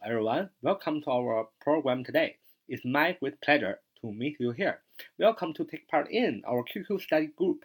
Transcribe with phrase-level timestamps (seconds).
[0.00, 2.36] Everyone, Welcome to our program today.
[2.68, 4.78] It's my great pleasure to meet you here.
[5.18, 7.60] Welcome to take part in our QQ study group.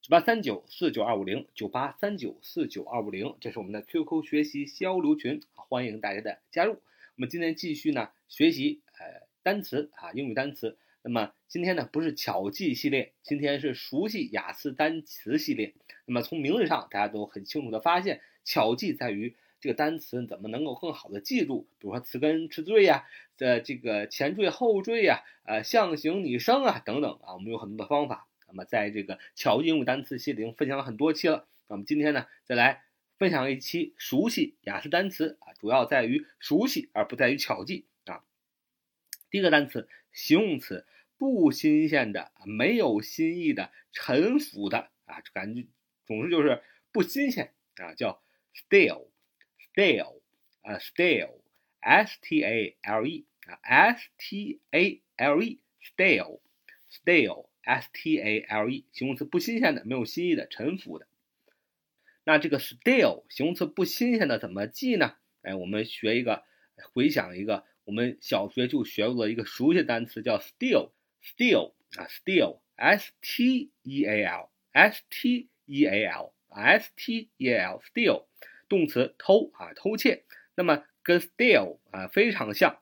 [0.00, 6.74] 九八三九四九二五零九八三九四九二五零，这是我们的 QQ 学习交流群，欢迎大家的加入。
[6.74, 10.78] 我们今天继续呢学习呃单词啊英语单词。
[11.02, 15.74] 那么今天呢不是巧记系列，今天是熟悉雅思单词系列。
[16.06, 19.34] 那么从名字上大家都很清楚的发现，巧记在于。
[19.64, 21.62] 这个单词怎么能够更好的记住？
[21.78, 23.06] 比如说词根词缀呀，
[23.38, 28.28] 的这个前缀后缀呀，呃，象形拟声啊等等啊，我们有很多的方法。
[28.46, 31.48] 那么在这个巧记英语单词系列已经分享了很多期了。
[31.66, 32.82] 那么今天呢，再来
[33.16, 38.22] 分享一期熟悉雅思单词啊，主要在于熟悉而不在于巧记啊。
[39.30, 45.64] 第一个单词，形容词，不新鲜的，没有新意的，陈腐的啊，感觉
[46.04, 46.62] 总之就是
[46.92, 48.20] 不新鲜啊，叫
[48.52, 49.06] stale。
[49.74, 50.20] Stale
[50.62, 61.08] 啊，stale，s t a l e 啊，s t a l e，stale，stale，s t a l e，形容词不新鲜的，没有新意的，陈腐的。
[62.22, 65.16] 那这个 stale 形容词不新鲜的怎么记呢？
[65.42, 66.44] 哎，我们学一个，
[66.92, 78.26] 回想一个，我们小学就学过的一个熟悉的单词叫 steal，steal 啊，steal，s t e a l，s t e a l，s t e a l，steal。
[78.68, 82.80] 动词偷啊，偷窃，那么跟 steal 啊非常像，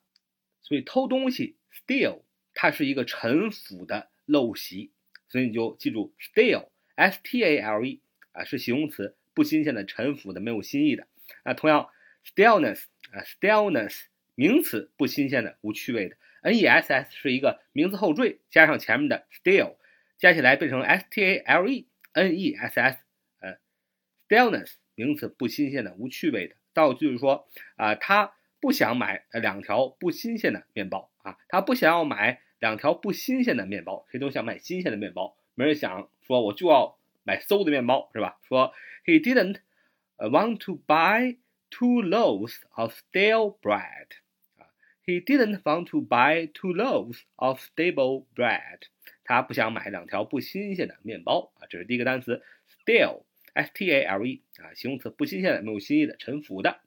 [0.63, 2.23] 所以偷东西 steal
[2.55, 4.93] 它是一个陈腐的陋习，
[5.29, 8.01] 所以你就记住 stale，s t a l e
[8.33, 11.07] 啊是形容词，不新鲜的、陈腐的、没有新意的
[11.43, 11.55] 啊。
[11.55, 11.89] 同样
[12.25, 14.03] staleness 啊 staleness
[14.35, 19.77] 名词，不新鲜的、无趣味的，n e s s 是一个名词后缀加上前面的 stale，
[20.19, 22.99] 加起来变成 s t a l e n e s s，
[23.41, 23.59] 呃
[24.29, 24.75] staleness。
[24.95, 26.57] 名词不新鲜的、无趣味的。
[26.75, 34.07] 倒句是说啊，他不想买两条不新鲜的面包啊，他不想要买两条不新鲜的面包。
[34.11, 38.39] 谁都想买新鲜的面包，没人想说我就要买馊的面包，是吧？
[38.49, 38.73] 说
[39.05, 39.59] He didn't
[40.17, 41.37] want to buy
[41.71, 44.07] two loaves of stale bread
[44.57, 44.71] 啊
[45.05, 48.83] ，He didn't want to buy two loaves of stale bread。
[49.25, 51.67] 他不想买两条不新鲜的面包啊。
[51.69, 53.25] 这是第一个单词 stale。
[53.53, 56.81] F t a l e 啊，形容词，不新鲜的，没有新意的，陈腐的。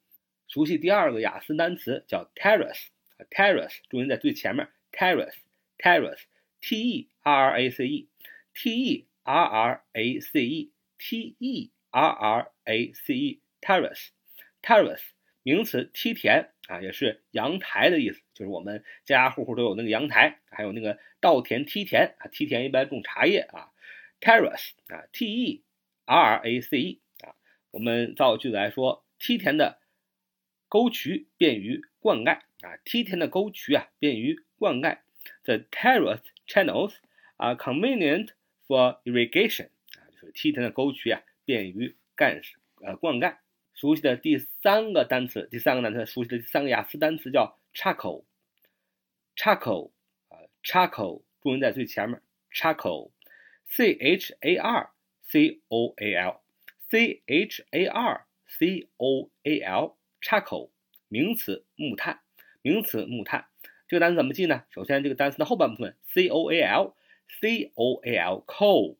[0.47, 11.71] 熟悉第二个雅思单词叫 terrace，terrace，重音在最前面，terrace，terrace，t e r r a c e，t e r r a c e，t e
[11.89, 15.03] r r a c e，terrace，terrace，
[15.43, 23.71] 名词，梯田啊，也是阳台的意思，就是我们家家户户都有那个阳台，还有那个稻田、梯田啊，梯田一般种茶叶啊
[24.19, 25.63] ，terrace 啊，t e。
[26.05, 27.35] R A C E 啊，
[27.71, 29.79] 我们造句子来说，梯田的
[30.69, 34.99] 沟渠便于灌溉啊，梯田的沟渠啊便于灌溉。
[35.43, 36.93] The terrace channels
[37.37, 38.29] are convenient
[38.67, 42.41] for irrigation 啊，就是梯田的沟渠啊便于干
[42.81, 43.37] 呃灌溉。
[43.73, 49.91] 熟悉的第三个单词，第三个单词，熟悉的第三个雅思单词叫 charcoal，charcoal
[50.29, 52.21] 啊，charcoal 重音在最前面
[52.53, 54.91] ，charcoal，C H A R。
[55.27, 56.41] C o a l
[56.89, 60.69] c h a r c o a l charcoal
[61.07, 62.19] 名词木炭，
[62.61, 63.47] 名词木炭。
[63.87, 64.63] 这个单词怎么记呢？
[64.69, 66.95] 首先，这个单词的后半部分 c o a l
[67.41, 68.95] c o a l coal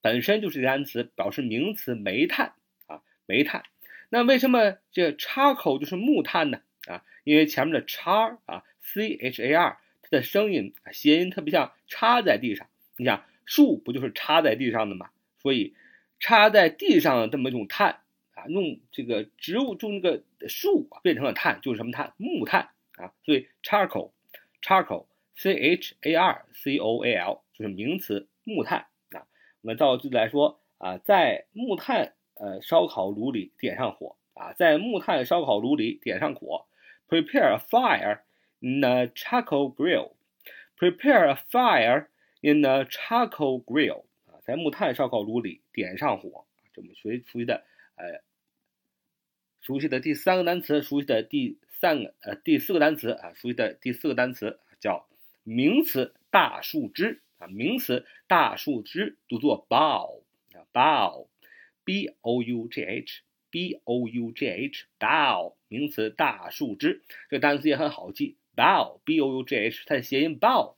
[0.00, 2.54] 本身就是一个单词，表示名词煤炭
[2.86, 3.64] 啊，煤炭。
[4.08, 6.60] 那为什么这 charcoal 就是木炭呢？
[6.86, 12.66] 啊，因为前面的 char 啊 c h a r 它的声音谐音特别像插在地上。
[12.96, 15.10] 你想树不就是插在地上的吗？
[15.42, 15.74] 所以，
[16.18, 18.00] 插在地上的这么一种碳
[18.34, 22.12] 啊，用这个植物种那个树变成了碳，就是什么碳？
[22.16, 23.12] 木炭啊。
[23.24, 29.26] 所以，charcoal，charcoal，c h a r c o a l 就是名词木炭啊。
[29.62, 36.66] 我们造句子来说啊，在木炭呃烧烤炉里点上火啊，在木炭烧烤炉里点上火。
[37.08, 38.20] Prepare a fire
[38.60, 40.12] in a charcoal grill.
[40.76, 42.06] Prepare a fire
[42.40, 44.04] in a charcoal grill.
[44.50, 46.44] 在木炭烧烤炉里点上火，
[46.74, 47.64] 这我们学熟悉的，
[47.94, 48.20] 呃，
[49.60, 55.08] 熟悉的第三个单词，熟悉的第三个，呃，第四个单词啊，熟悉的第四个单词叫
[55.44, 70.74] 名词大树枝啊，名词大树枝读作 bough 啊，bough，b o u g h，b o u g h，bough，名词大树枝，这个单词也很好记，bough，b o u g h，它的谐音 bow，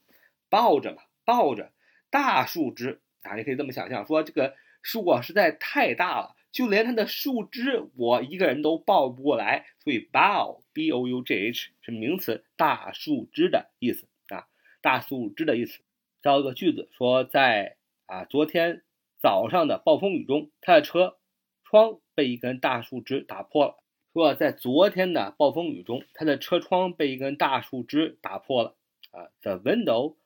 [0.51, 1.73] 抱着嘛，抱着
[2.11, 3.01] 大树枝。
[3.23, 9.67] 啊，你可以这么想象，说这个树啊实在太大了，就连它的树枝我一个人都抱不过来。
[9.83, 14.47] 所以 bough，b o u g h 是名词，大树枝的意思啊，
[14.81, 15.81] 大树枝的意思。
[16.23, 17.77] 造一个句子说，在
[18.07, 18.83] 啊昨天
[19.21, 21.17] 早上的暴风雨中，他的车
[21.65, 23.83] 窗被一根大树枝打破了。
[24.13, 28.77] 说在昨天的暴风雨中，他的车窗被一根大树枝打破了。
[29.11, 30.17] 啊，the window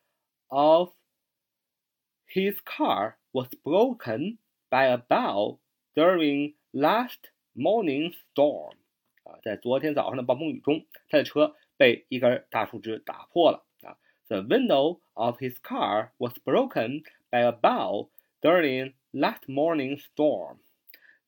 [0.48, 0.90] of
[2.27, 4.37] his car was broken
[4.69, 5.59] by a bough
[5.93, 7.19] during last
[7.55, 8.75] morning's storm。
[9.23, 13.65] 啊，在昨天早上的暴风雨中，他的车被一根大树枝打破了。
[13.81, 13.97] 啊，
[14.27, 18.09] the window of his car was broken by a bough
[18.41, 20.57] during last morning's storm.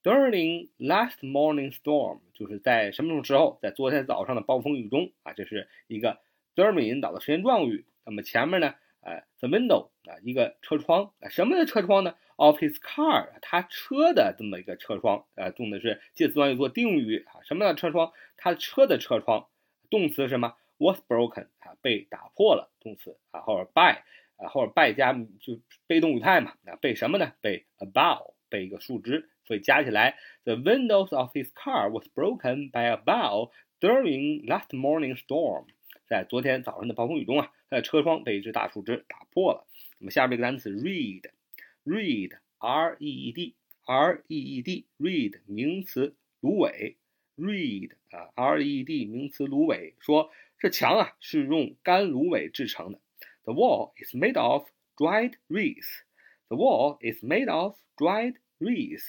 [0.04, 3.58] During last morning storm，就是在什么时候？
[3.62, 6.20] 在昨天早上的暴风雨中啊，这是一个
[6.56, 7.86] during 引导的时间状语。
[8.06, 18.13] 那么前面呢， 呃，the window 啊，一个车窗啊，什么的车窗呢？Of his car，他车的这么一个车窗啊，用的是介词短语做定语啊，什么的车窗？
[18.37, 19.49] 他车的车窗，
[19.91, 23.99] 动词什么？Was broken 啊，被打破了，动词啊，后边 by
[24.37, 27.33] 啊，后边 by 加就被动语态嘛，啊，被什么呢？
[27.41, 29.31] 被 about，被一个树枝。
[29.45, 35.67] 所以加起来，The windows of his car was broken by a bough during last morning storm。
[36.08, 39.66] 在昨天早上的暴风雨中啊，他的车窗被一只大树枝打破了。
[40.00, 46.98] 那么下面一个单词 read，read，r e e d，r e e d，read 名词芦苇，
[47.38, 53.00] read 啊，r e e d 名词芦苇，说这墙啊是用干芦苇制成的。
[53.44, 56.02] The wall is made of dried reeds.
[56.50, 59.04] The wall is made of dried reeds.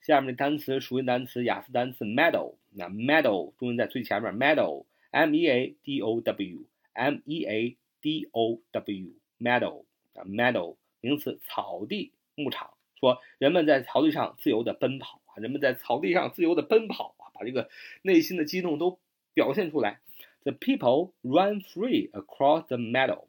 [0.00, 4.34] 下面的单词属于单词雅思单词 meadow，那 meadow 重音在最前面
[5.12, 9.84] ，meadow，m e a d o w，m e a d o w，meadow
[10.14, 17.68] 啊 meadow 名词草地牧场，说人们在草地上自由的奔跑啊，人们在草地上自由的奔跑啊，把这个
[18.02, 18.98] 内心的激动都
[19.34, 20.00] 表现出来。
[20.44, 23.24] The people run free across the meadow.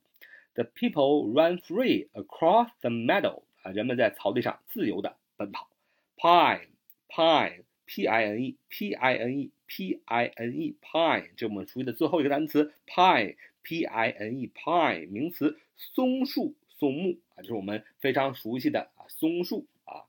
[0.54, 3.44] The people run free across the meadow.
[3.64, 5.70] 啊，人们在草地上自由的奔跑。
[6.18, 6.68] Pine,
[7.08, 12.73] pine, p i n e, p i n e, p i n e, pine，这是我们熟悉的最后一个单词。
[12.87, 20.05] Pine, p i n e, pine，名词，松树、松木啊，就是我们非常熟悉的啊，松树啊。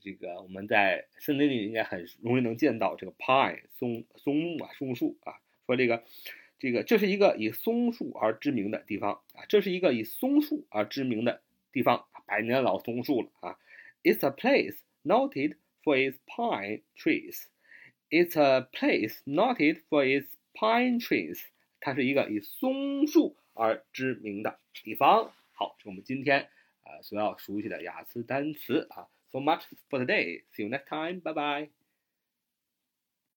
[0.00, 5.34] 这个我们在森林里应该很容易能见到这个 pine，松松木啊，松树啊。
[5.66, 6.04] 说这个，
[6.58, 11.42] 这个这是一个以松树而知名的地方啊，这是一个以松树而知名的
[11.72, 13.58] 地方，百年老松树了啊。
[14.02, 14.76] It's a place.
[15.04, 17.48] noted for its pine trees.
[18.10, 21.38] It's a place noted for its pine trees.
[21.80, 25.32] 它是一个以松树而知名的地方。
[25.52, 26.48] 好，这是我们今天
[26.82, 29.06] 啊所要熟悉的雅思单词啊。
[29.30, 30.42] So much for today.
[30.52, 31.20] See you next time.
[31.20, 31.79] Bye bye.